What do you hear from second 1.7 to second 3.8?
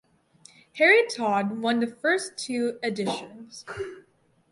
the first two editions.